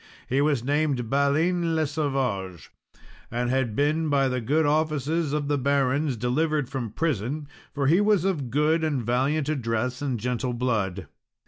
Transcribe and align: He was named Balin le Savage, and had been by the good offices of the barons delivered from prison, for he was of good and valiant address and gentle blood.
He 0.27 0.41
was 0.41 0.63
named 0.63 1.11
Balin 1.11 1.75
le 1.75 1.85
Savage, 1.85 2.71
and 3.29 3.51
had 3.51 3.75
been 3.75 4.09
by 4.09 4.29
the 4.29 4.41
good 4.41 4.65
offices 4.65 5.31
of 5.31 5.47
the 5.47 5.59
barons 5.59 6.17
delivered 6.17 6.67
from 6.69 6.89
prison, 6.89 7.47
for 7.71 7.85
he 7.85 8.01
was 8.01 8.25
of 8.25 8.49
good 8.49 8.83
and 8.83 9.03
valiant 9.03 9.47
address 9.47 10.01
and 10.01 10.19
gentle 10.19 10.53
blood. 10.53 11.05